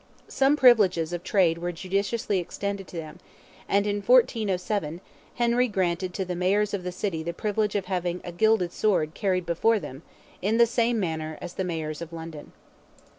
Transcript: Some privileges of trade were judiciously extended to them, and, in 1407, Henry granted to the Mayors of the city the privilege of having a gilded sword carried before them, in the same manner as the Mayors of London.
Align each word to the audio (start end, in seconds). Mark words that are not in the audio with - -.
Some 0.27 0.55
privileges 0.57 1.13
of 1.13 1.23
trade 1.23 1.59
were 1.59 1.71
judiciously 1.71 2.39
extended 2.39 2.87
to 2.87 2.95
them, 2.97 3.19
and, 3.69 3.85
in 3.85 3.97
1407, 3.97 4.99
Henry 5.35 5.67
granted 5.67 6.11
to 6.15 6.25
the 6.25 6.33
Mayors 6.35 6.73
of 6.73 6.83
the 6.83 6.91
city 6.91 7.21
the 7.21 7.33
privilege 7.33 7.75
of 7.75 7.85
having 7.85 8.19
a 8.23 8.31
gilded 8.31 8.73
sword 8.73 9.13
carried 9.13 9.45
before 9.45 9.77
them, 9.79 10.01
in 10.41 10.57
the 10.57 10.65
same 10.65 10.99
manner 10.99 11.37
as 11.39 11.53
the 11.53 11.63
Mayors 11.63 12.01
of 12.01 12.11
London. 12.13 12.51